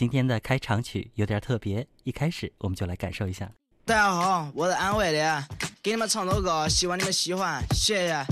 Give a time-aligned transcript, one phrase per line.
[0.00, 3.52] 今天的开场曲有点特别，一开始我们就来感受一下。
[3.84, 5.44] 大家好，我是安徽的，
[5.82, 8.24] 给你们唱首歌，希望你们喜欢，谢谢。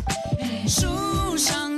[0.66, 1.77] 树上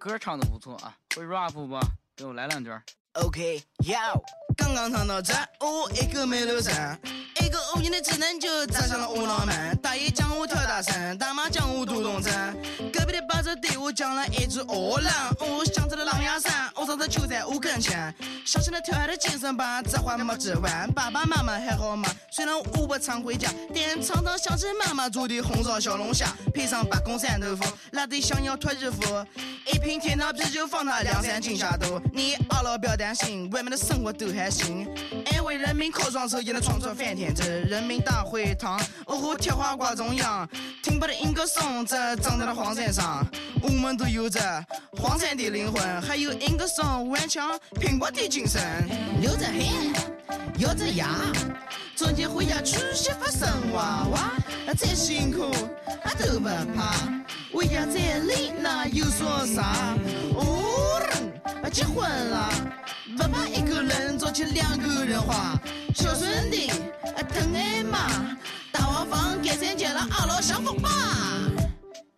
[0.00, 1.78] 歌唱的不错啊，会 rap 不？
[2.16, 2.70] 给我来两句。
[3.12, 4.18] OK，要
[4.56, 6.98] 刚刚唱到这，我一个没留神，
[7.42, 9.76] 一个无言的智能就砸向了我脑门。
[9.82, 12.32] 大爷讲我跳大神，大妈讲我读懂真。
[12.90, 16.59] 隔壁的八子对我讲了一句饿狼，我想起了狼牙山，
[16.90, 18.12] 上次就在我跟前，
[18.44, 20.92] 想起了跳下的健身班，这话没治完。
[20.92, 22.10] 爸爸妈妈还好吗？
[22.32, 29.24] 虽然我不常回家，但常常想起妈妈做的红烧小龙虾，配上八公山豆腐，辣得想要脱衣服。
[29.72, 34.84] 一瓶天堂啤酒放他两三斤下肚，你熬了不要担心，外面的生活都还行。
[35.30, 40.48] 安徽人民靠双手也能闯出翻天志，人民大会堂，哦豁铁花挂中央，
[40.82, 43.24] 听不得英歌颂，这长在了黄山上。
[43.62, 44.40] 我们都有着
[44.96, 48.60] 黄山的灵魂，还有英歌颂顽强拼搏的精神。
[49.20, 49.58] 流着汗，
[50.58, 51.08] 咬着牙，
[51.96, 54.32] 春节回家娶媳妇生娃娃，
[54.76, 55.50] 再辛苦
[56.02, 56.94] 啊都不怕。
[57.52, 59.96] 为家再累那又说啥？
[60.34, 60.66] 哦
[61.72, 62.50] 结婚了，
[63.16, 65.56] 不怕一个人做起两个人花。
[65.94, 66.68] 孝顺的
[67.32, 68.36] 疼爱妈，
[68.72, 70.90] 大瓦房盖三间了，二老享福吧。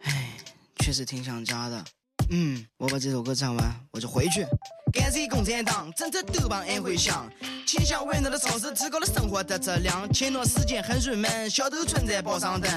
[0.05, 0.31] 唉，
[0.79, 1.85] 确实挺想家的。
[2.35, 4.43] 嗯，我把这首歌唱完，我就回去。
[4.91, 7.31] 感谢共产党，政策都帮安徽想。
[7.73, 10.07] 倾销温暖的城市，提高了生活的质量。
[10.13, 12.71] 前段时间很郁闷，小偷存在报上等。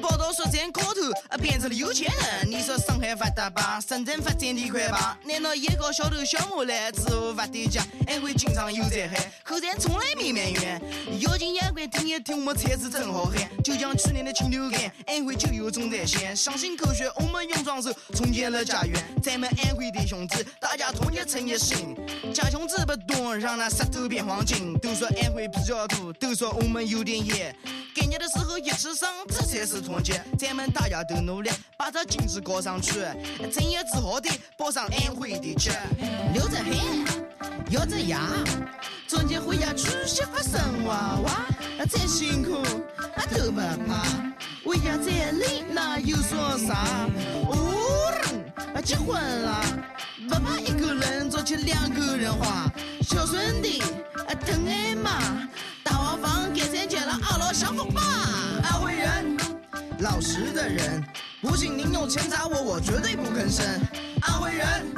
[0.00, 2.48] 报道说咱高头啊变成了有钱人。
[2.48, 5.18] 你说上海发达吧，深圳发展的快吧？
[5.24, 7.84] 难道也搞小偷小摸来之后发的家？
[8.06, 10.80] 安徽经常有灾害，可咱从来没埋怨。
[11.22, 13.50] 妖精眼观听一听，我们才是真好汉。
[13.64, 16.36] 就像去年的禽流感，安徽就有重灾县。
[16.36, 18.94] 相信科学，我们用双手重建了家园。
[19.20, 21.96] 咱们安徽的兄弟，大家团结成一心。
[22.32, 24.35] 家穷志不多，让那石头变黄
[24.80, 27.54] 都说安徽比较土，都说我们有点野。
[27.94, 30.22] 干年的时候一起上，这才是团结。
[30.38, 32.92] 咱们大家都努力，把这经济搞上去。
[33.50, 35.70] 正业自豪的报上安徽的旗。
[36.34, 36.74] 流着汗，
[37.70, 38.28] 咬着牙，
[39.08, 41.46] 春节回家娶媳妇生娃娃，
[41.88, 42.62] 再辛苦
[43.16, 44.04] 啊都不怕。
[44.64, 47.08] 为家在累那又说啥？
[47.50, 47.72] 哦
[48.84, 49.64] 结婚了，
[50.28, 52.70] 不怕一个人做起两个人花。
[53.08, 53.80] 小孙的
[54.44, 55.48] 疼爱妈，
[55.84, 58.02] 大瓦房盖三间了，二老享福吧。
[58.64, 59.38] 安徽人，
[60.00, 61.04] 老实的人，
[61.40, 63.64] 不信您用钱砸我，我绝对不吭声。
[64.22, 64.92] 安徽人，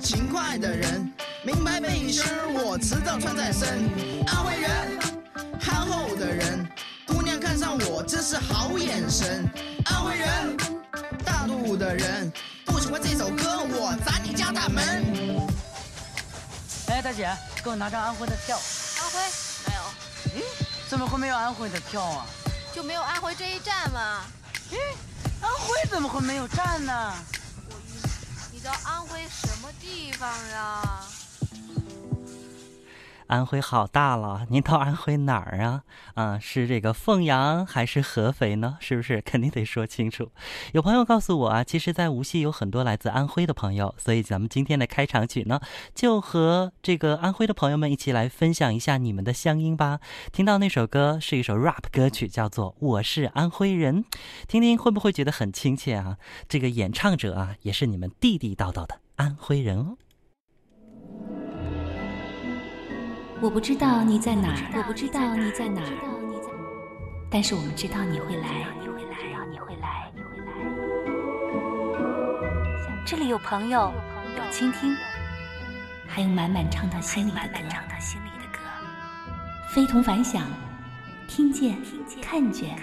[0.00, 1.12] 勤快的人，
[1.44, 3.68] 明白背心儿我迟早穿在身。
[4.28, 4.98] 安徽人，
[5.60, 6.66] 憨厚的人，
[7.06, 9.44] 姑娘看上我真是好眼神。
[9.84, 10.56] 安徽人，
[11.22, 12.32] 大度的人，
[12.64, 15.04] 不喜欢这首歌我砸你家大门。
[16.88, 18.58] 哎，大姐，给我拿张安徽的票。
[18.98, 19.18] 安徽
[19.66, 20.44] 没有，咦，
[20.88, 22.26] 怎么会没有安徽的票啊？
[22.74, 24.24] 就没有安徽这一站吗。
[24.70, 24.76] 咦，
[25.40, 27.14] 安徽怎么会没有站呢？
[27.70, 28.02] 我晕，
[28.52, 31.00] 你到安徽什么地方呀？
[33.32, 35.84] 安徽好大了，您到安徽哪儿啊？
[36.12, 38.76] 啊，是这个凤阳还是合肥呢？
[38.78, 39.22] 是不是？
[39.22, 40.30] 肯定得说清楚。
[40.74, 45.58] 有朋友告诉我啊，其实，在无锡有很多来自安徽的朋友，所以咱们今天的开场曲呢，
[45.94, 50.00] 就和这个安徽的朋友们一起来分享一下你们的乡音吧。
[50.30, 54.04] 听到那首歌是一首 rap 歌曲，叫做《我是安徽人》，
[54.46, 56.18] 听听会不会觉得很亲切啊？
[56.50, 59.96] 这个演唱者啊，也是你们地地道道的安徽人哦。
[63.42, 65.90] 我不知道你在哪儿，我不知道你在哪儿，
[67.28, 69.16] 但是我们知道你会来，你会来，
[69.50, 70.52] 你会来，你会来。
[73.04, 73.92] 这里有朋友，
[74.38, 74.96] 有倾听，
[76.06, 77.40] 还有满满唱到心里的
[78.52, 78.60] 歌，
[79.74, 80.44] 非同凡响，
[81.26, 81.76] 听见，
[82.22, 82.78] 看见，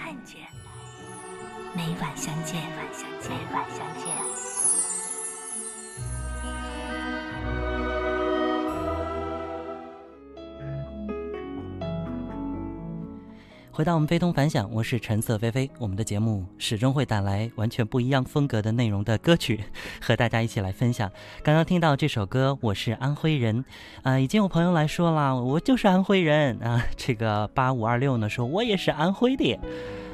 [1.74, 2.76] 每晚相见，每
[3.54, 4.29] 晚相见。
[13.80, 15.70] 回到我们非同凡响，我是橙色菲菲。
[15.78, 19.58] 我们的节目始终会带来完全不一样风格的内容的歌曲，
[20.02, 21.10] 和大家一起来分享。
[21.42, 23.64] 刚刚听到这首歌《我是安徽人》，
[24.02, 26.84] 啊、已经有朋友来说了，我就是安徽人啊。
[26.94, 29.58] 这个八五二六呢说，我也是安徽的。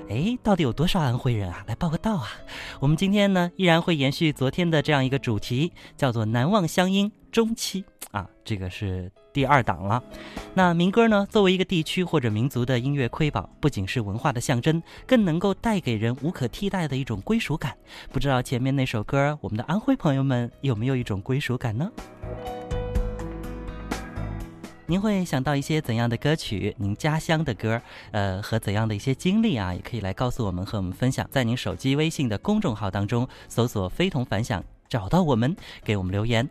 [0.08, 1.64] 哎，到底有多少安徽人啊？
[1.66, 2.28] 来报个到啊！
[2.78, 10.03] 我们今天呢，依然会延续昨天的这样一个主题，叫做“难忘乡音中期”啊，这个是第二档了。
[10.55, 17.76] 那民歌呢，作为一个地区或者民族的音乐瑰宝，不仅是文化的象征，更能够带给人无可替代的一种归属感。
[18.11, 21.91] 不知道前面那首歌，我们的安徽朋友们有没有一种归属感呢？
[24.88, 26.73] 您会想到一些怎样的歌曲？
[26.79, 27.82] 您家乡的歌，
[28.12, 29.75] 呃，和怎样的一些经历啊？
[29.75, 31.29] 也可以来告诉我们，和我们分享。
[31.29, 36.49] 在您手机微信的公众号当中搜索“非同凡响”，找到我们，给我们留言。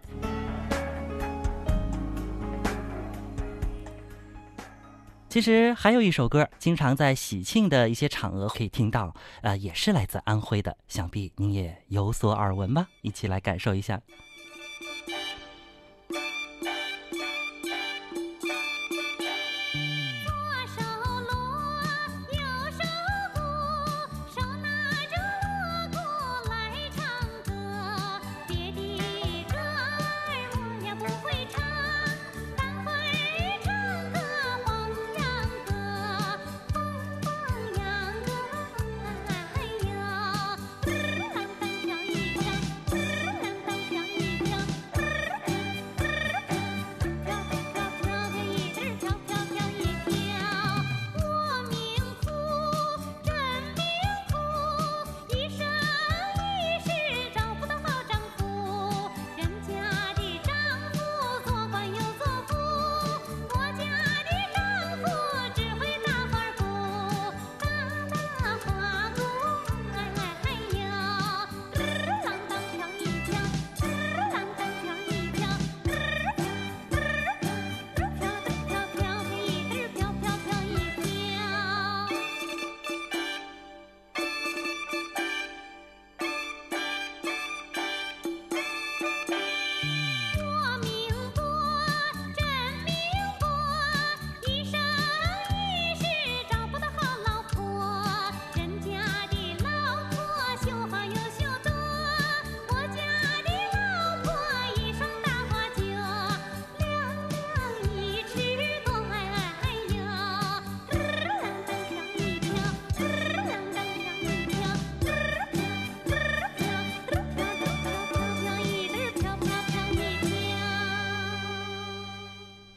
[5.35, 12.87] 其实还有一首歌，经常在喜庆的一些场合可以听到，呃，也是来自安徽的，想必您也有所耳闻吧？
[13.01, 13.99] 一起来感受一下。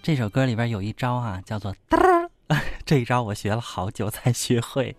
[0.08, 2.30] 这首歌里边有一招啊，叫做嘚儿，
[2.86, 4.96] 这一招我学了好久才学会。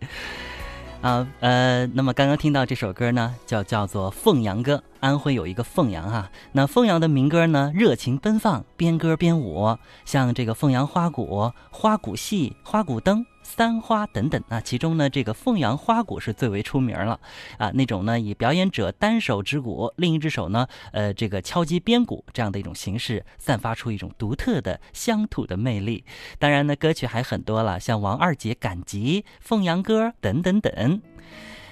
[1.01, 4.75] 啊，呃，那么刚刚听到这首歌呢，叫叫做《凤阳歌》。
[4.99, 14.61] 安徽有一个凤阳哈，那凤阳的民歌呢，热情奔放，边歌边舞，像这个凤阳花鼓、花鼓戏、花鼓灯、三花等等啊。
[14.61, 17.19] 其中呢，这个凤阳花鼓是最为出名了
[17.57, 17.71] 啊。
[17.73, 26.05] 那种呢，以表演者单手指鼓，另一只手呢，呃，这个敲击边鼓这样的一种形式，散发出一种独特的乡土的魅力。
[26.37, 31.01] 当然呢，歌曲还很多了，像王二姐赶集、凤阳歌等等等。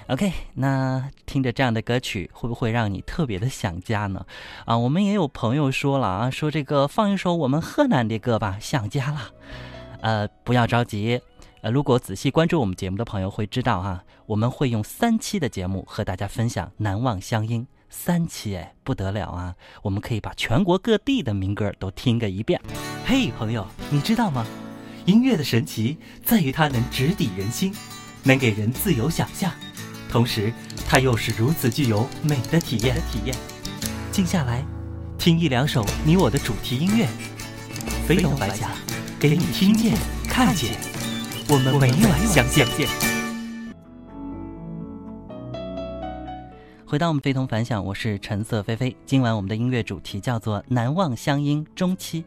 [0.08, 4.24] OK，那听着这样的歌曲，会不会让你特别的想家呢？
[4.64, 9.30] 啊，我们也有朋友说了啊，说这个放一首我们河南的歌吧，想家了。
[10.00, 11.20] 呃，不要着急，
[11.60, 17.66] 呃，如果仔细关注我们节目的朋友会知道哈，我们会用三期的节目和大家分享难忘乡音。
[17.90, 19.54] 三期哎，不得了啊！
[19.82, 22.60] 我们可以把全国各地的民歌都听个一遍。
[23.06, 24.46] 嘿，朋友，你知道吗？
[25.06, 27.74] 音乐的神奇在于它能直抵人心，
[28.22, 29.50] 能给人自由想象。
[30.10, 30.52] 同时，
[30.86, 32.94] 它又是如此具有美的体验。
[33.10, 33.34] 体验，
[34.12, 34.62] 静下来，
[35.16, 37.08] 听一两首你我的主题音乐，
[38.06, 38.68] 飞龙百家，
[39.18, 39.96] 给你听见、
[40.28, 40.97] 看见。
[41.50, 42.66] 我们每晚相见。
[46.86, 48.94] 回到我们非同凡响，我是橙色菲菲。
[49.06, 52.22] 今晚我们的音乐主题叫做《难忘乡音中期》。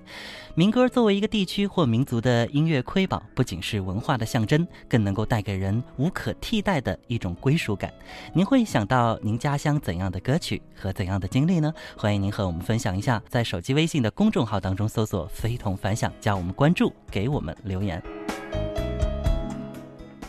[0.56, 7.94] 民歌作为一个地区或民族的音乐瑰宝，不仅是文化的象征，更能够带给人无可替代的一种归属感。
[8.34, 11.72] 您会想到您家乡怎样的歌曲和怎样的经历呢？
[11.96, 18.01] 欢迎您和我们分享一下，在手机微信的公众号当中搜索“非同凡响”，加我们关注，给我们留言。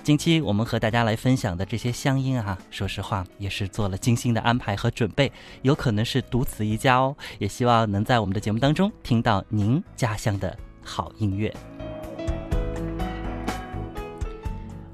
[0.03, 5.31] 近期我们和大家来分享的这些乡音啊，说实话也是做了精心的安排和准备，
[5.63, 7.15] 有可能是独此一家哦。
[7.39, 11.55] 也希望能在我们的节目当中听到您家乡的好音乐。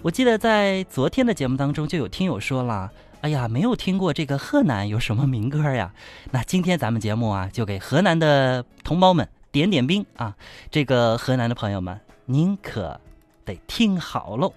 [0.03, 5.91] 我记得在昨天的节目当中就有听友说了：“哎呀，没有听过这个河南有什么民歌呀？”
[6.33, 10.37] 那今天咱们节目啊，就给河南的同胞们点点兵啊！
[10.71, 13.01] 这个河南的朋友们，您可。
[13.49, 14.53] 得听好喽。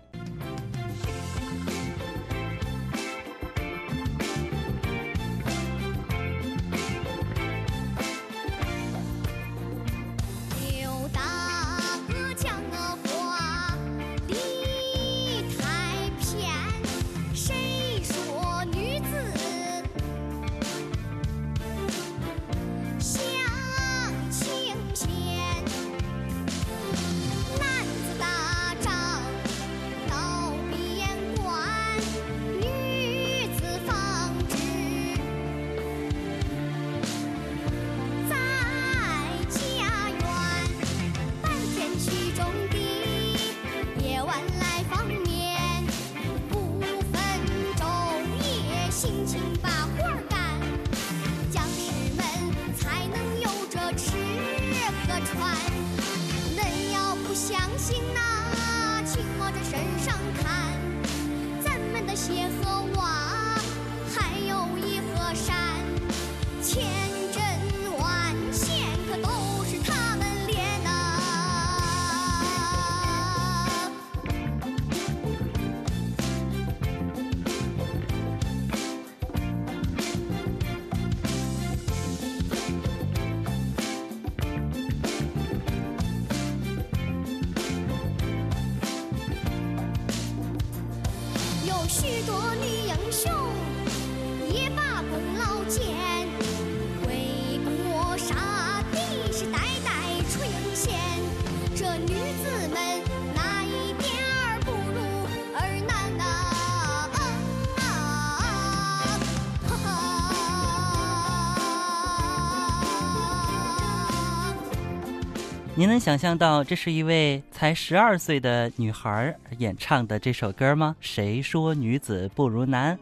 [115.76, 120.98] 您能想象到这是一位才十二岁的女孩演唱的这首歌吗？
[121.00, 123.00] 谁说女子不如男？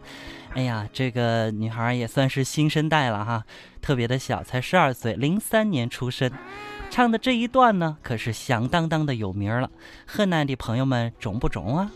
[0.54, 3.44] 哎呀，这个女孩也算是新生代了哈，
[3.82, 6.32] 特别的小，才十二岁，零三年出生，
[6.92, 9.70] 唱的这一段呢，可是响当当的有名了。
[10.06, 11.92] 河南的朋友们中不中啊？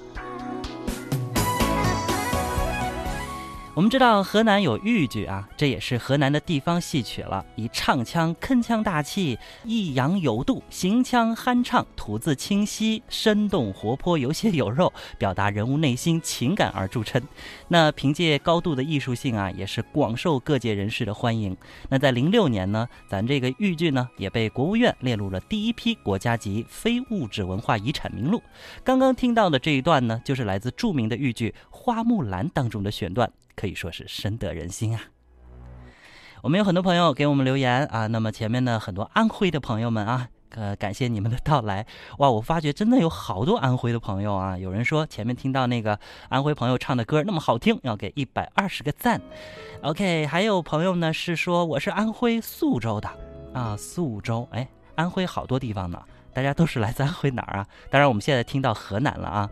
[3.75, 17.19] 我们知道河南有豫剧啊，这也是河南的地方戏曲了，以唱腔铿锵大气、抑扬有度、行腔酣畅、吐字清晰、生动活泼、有血有肉，表达人物内心情感而著称。
[17.67, 21.57] 那凭借高度的艺术性啊，也是广受各界人士的欢迎。
[21.89, 28.39] 那在零六年呢，咱这个豫剧呢也被国务院列入了第一批国家级非物质文化遗产名录。
[28.83, 33.27] 刚刚听到的这一段呢，就是来自著名的豫剧《花木兰》当中的选段。
[33.55, 35.01] 可以说是深得人心啊！
[36.41, 41.85] 我们有很多朋友给我们留言啊，那么前面呢很多安徽的朋友们啊，呃，感谢你们的到来
[42.17, 42.29] 哇！
[42.29, 49.21] 我发觉真的有好多安徽的朋友啊，有人说前面听到那个安徽朋友唱的歌那么好听，要给一百二十个赞。
[49.83, 53.09] OK，还有朋友呢是说我是安徽宿州的
[53.53, 57.67] 啊，宿州哎，安徽好多地方呢，大家都是来自安徽哪儿啊？
[57.89, 59.49] 当然我们现在听到河南了啊。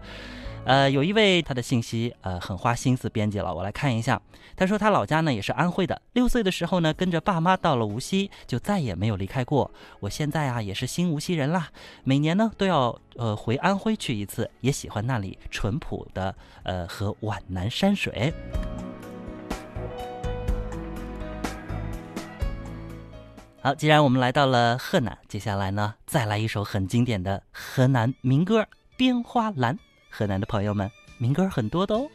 [0.63, 4.21] 呃，有一位他的信息，呃，很花心思编辑了，我来看一下。
[4.55, 9.71] 他说他老家呢也是安徽的，六岁的时候呢跟着爸妈到了无锡，就再也没有离开过。
[9.99, 11.69] 我现在啊也是新无锡人啦，
[12.03, 18.31] 每年呢都要呃回安徽去一次，也喜欢那里淳朴的呃和皖南山水。
[23.63, 28.61] 好，既然我们来到了河南，接下来呢再来一首很经典的河南民歌
[28.95, 29.75] 《编花篮》。
[30.11, 32.07] 河南的朋友们，民歌很多的哦。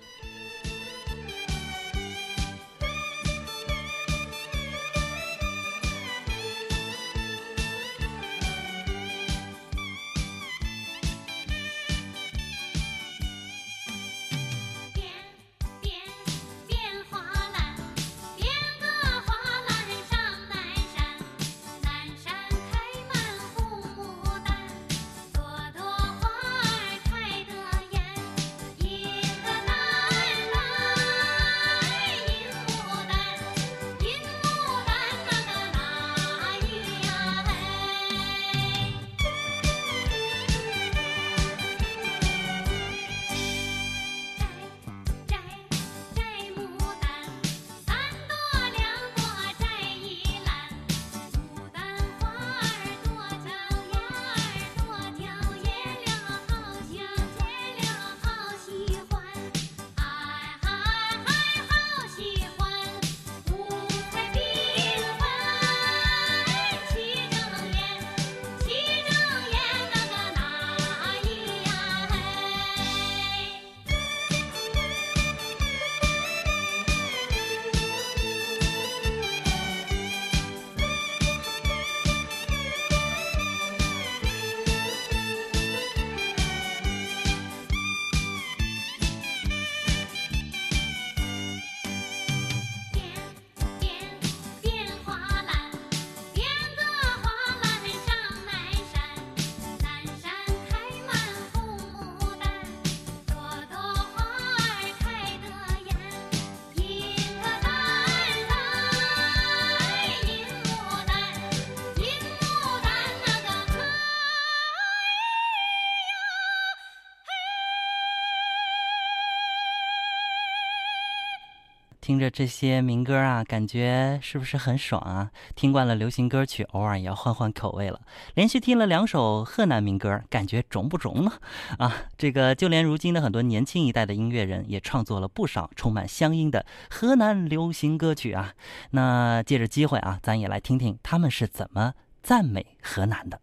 [122.07, 125.29] 听着这些民歌啊，感觉是不是很爽啊？
[125.57, 128.01] 听惯了流行歌曲，偶尔也要换换口味了。
[128.35, 131.33] 连续听了两首河南民歌，感觉中不中呢？
[131.81, 138.53] 啊，这个就连如今的很多年轻一代的音乐人，也创作了不少充满乡音的河南流行歌曲啊。
[138.91, 143.41] 那借着机会啊，咱也来听听他们是怎么赞美河南的。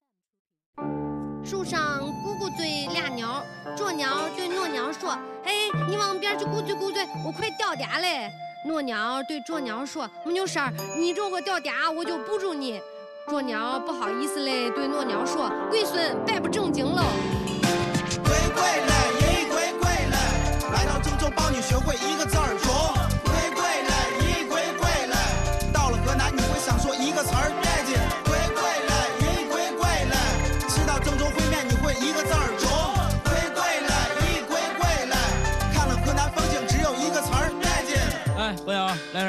[1.44, 1.83] 树上
[5.94, 8.32] 你往边去咕嘴咕嘴，我快掉嗲嘞。”
[8.66, 12.82] 诺鸟对啄鸟说：“没有事儿，你这个掉嗲，我就补住你。”
[13.30, 17.04] 啄鸟不好意思嘞，对诺鸟说：“龟孙，别不正经喽。”
[18.26, 20.18] 乖乖嘞，咦乖乖嘞，
[20.74, 23.03] 来到郑州帮你学会一个字儿啄。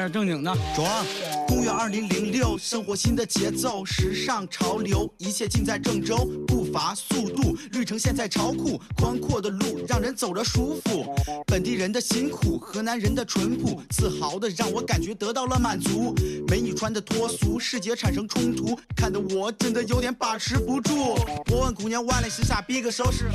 [0.09, 0.55] 正经的。
[0.75, 1.05] 装。
[1.47, 6.17] 公元二零零六，生活新的节奏，时尚潮流，一切尽在郑州。
[6.47, 11.15] 步伐、速度，绿城现在超酷，宽阔的路让人走着舒服。
[11.45, 16.15] 本地人的辛苦，河南人的淳朴，自豪的让我感觉得到了满足。
[16.47, 21.15] 美女穿的脱俗，视觉产生冲突，看得我真的有点把持不住。
[21.51, 23.29] 我问姑娘玩的是啥，比个手势。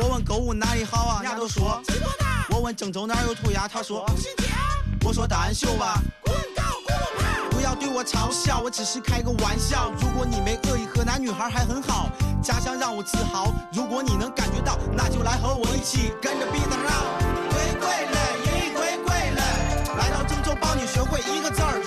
[0.00, 1.82] 我问购物哪里好啊，人家都说。
[2.50, 4.06] 我问郑州哪有涂鸦，他说。
[5.04, 9.90] 我说单秀吧，滚高滚吧，不要对我嘲笑，我只是开个玩笑。
[9.98, 12.10] 如果你没恶意，河南女孩还很好，
[12.42, 13.50] 家乡让我自豪。
[13.72, 16.90] 如果你能感觉到，那就来和我一起跟着 beat 绕。
[17.48, 19.42] 归归了，咦归归了，
[19.96, 21.80] 来到郑州帮你学会一个字儿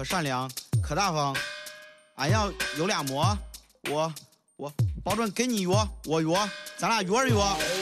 [0.00, 0.50] 可善良，
[0.82, 1.36] 可大方。
[2.14, 3.36] 俺要有俩馍，
[3.90, 4.10] 我
[4.56, 4.72] 我
[5.04, 5.70] 保准给你约，
[6.06, 6.34] 我约，
[6.78, 7.79] 咱俩约着约。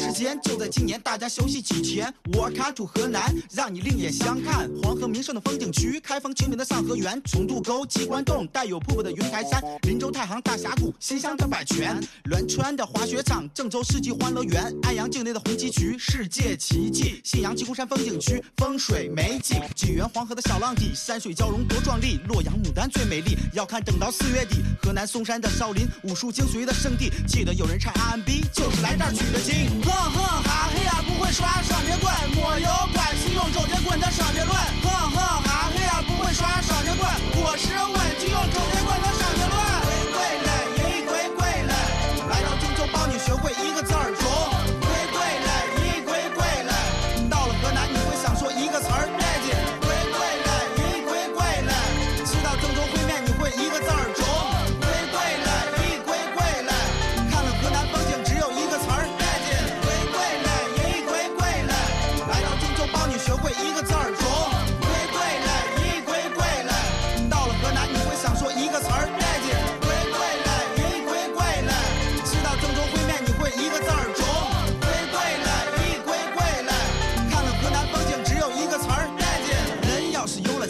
[0.00, 2.12] 时间就在今年，大家休息几天。
[2.32, 4.68] 我卡住河南，让你另眼相看。
[4.82, 24.56] 黄河名胜的风景区，开封清明的上河园，重渡沟、鸡冠洞，带有瀑布的云台山，林州太行大峡谷，新乡的百泉，栾川的滑雪场，郑州世纪欢乐园，安阳境内的红旗渠，世界奇迹，信阳鸡公山风景区，风水美景，济源黄河的小浪底，山水交融多壮丽，洛阳牡丹最美丽，要看等到四月底。
[24.82, 29.89] 河南嵩山的少林，武术精髓的圣地，记得有人唱 R&B，就是来这儿取的经。
[29.90, 34.56] 哼哼哈嘿呀，不会耍双截棍，没有关系，用周杰棍的双截棍。
[34.82, 38.79] 哼哼哈嘿呀，不会耍双截棍，我是问题，用周杰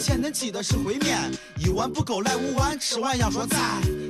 [0.01, 3.59] 钱，恁记得是烩面，一碗不够来五碗，吃完要说赞。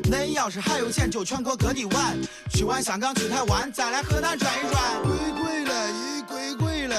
[0.10, 2.18] 恁要是还有钱，就全国各地玩，
[2.50, 5.04] 去完香港去台湾，再来河南转一转。
[5.04, 6.96] 归归嘞，一归归嘞，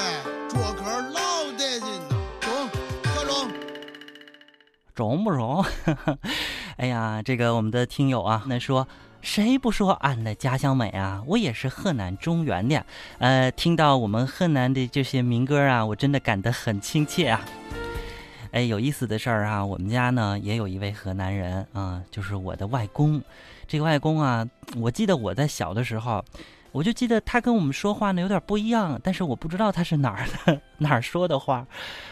[0.48, 2.09] 这歌儿老得劲了，
[2.40, 2.68] 中，
[3.14, 3.50] 小中。
[4.94, 5.64] 中不中？
[6.76, 8.87] 哎呀，这个我们的听友啊，那说
[9.22, 11.22] 谁不说俺的家乡美啊？
[11.26, 12.85] 我也是河南中原的，
[13.18, 17.40] 呃，听到我们河南的这些民歌啊，我真的感得很亲切啊。
[18.53, 23.21] 哎，有意思的事儿啊，我们家呢也有一位河南人啊，就是我的外公。
[23.67, 26.23] 这个外公啊，我记得我在小的时候，
[26.71, 31.67] 我就记得他跟我们说话呢有点不一样，但是我不知道他是哪儿的 哪儿说的话。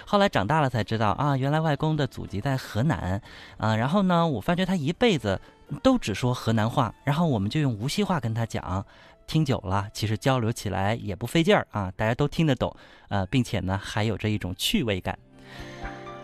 [0.06, 3.20] 后来长大了才知道啊，原来外公的祖籍在河南
[3.58, 3.76] 啊。
[3.76, 5.38] 然后呢，我发觉他一辈子
[5.82, 8.84] 都只说河南话，然后我们就用无锡话跟他讲。
[9.26, 12.74] 听久了，其实交流起来也不费劲儿啊，大家都听得懂，
[13.10, 15.16] 呃，并且呢还有着一种趣味感。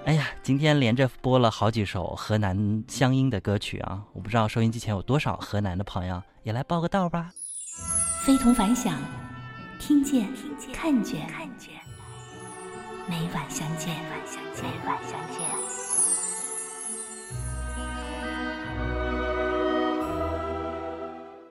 [0.06, 7.32] 哎呀，今天连着播了好几首河南乡音的歌曲啊，我不知道收音机前有多少河南的朋友也来报个到吧。
[8.24, 8.96] 非同凡响，
[9.80, 10.28] 听见，
[10.72, 11.26] 看见，
[13.08, 13.96] 每晚相见，
[14.62, 15.55] 每晚相见。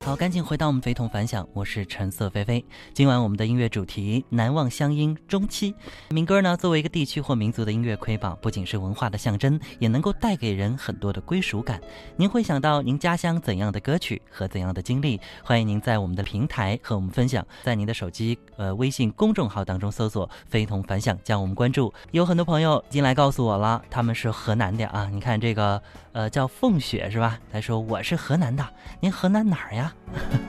[0.05, 2.63] 好，赶紧回到我们非同凡响，我是橙色菲菲。
[2.93, 5.73] 今晚我们的音乐主题难忘乡音中期
[6.11, 11.81] 民歌呢，作为一个地区或民族的音乐瑰宝，不仅是文化的象征，也能够带给人很多的归属感。
[12.17, 15.19] 您会想到您家乡怎样的歌曲和怎样的经历？
[15.43, 21.91] 欢迎您在我们的平台和我们分享，在您的手机呃微信公众号当中搜索“非同凡响”，将我们关注。
[22.11, 25.09] 有很多朋友进来告诉我了，他们是河南的啊。
[25.11, 25.81] 你看这个
[26.15, 27.38] 呃叫凤雪是吧？
[27.51, 28.65] 他说我是河南的，
[29.01, 29.93] 您河南哪儿呀？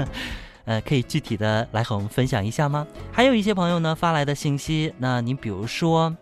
[0.64, 2.86] 呃，可以具体的来和我们分享一下吗？
[3.12, 6.16] 还有一些朋友呢发来的信息，那你比如说，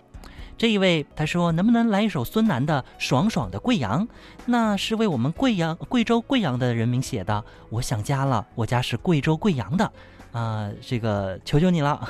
[0.57, 4.07] 这一位他说能不能来一首孙楠的《爽爽的贵阳》？
[4.47, 7.45] 那是为我们贵阳、贵州贵阳的人民写的。
[7.69, 9.93] 我想家了，我家是贵州贵阳的，
[10.33, 12.09] 啊、这个求求你了，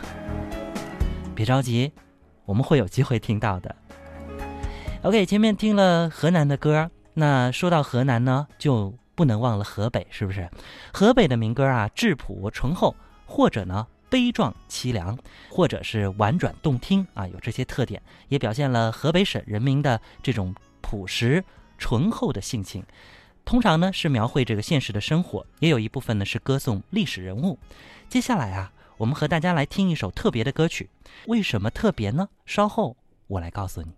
[1.34, 1.90] 别着急，
[2.44, 3.74] 我们会有机会听到的。
[5.02, 10.50] OK，前面听了河南的歌，那说到河南呢，就不能忘了河北，是不是？
[10.92, 15.16] 河北的民歌啊，质朴醇厚，或者呢悲壮凄凉，
[15.48, 21.44] 或者是婉转动听啊，有这些特点，也表现了河北省人民的这种朴实
[21.78, 22.84] 醇厚的性情。
[23.44, 27.58] 通常呢是描绘这个现实的生活，也有一部分呢是歌颂历史人物。
[28.08, 30.90] 接下来啊，我们和大家来听一首特别的歌曲，
[31.26, 32.28] 为什么特别呢？
[32.44, 32.96] 稍后
[33.28, 33.94] 我来告诉你。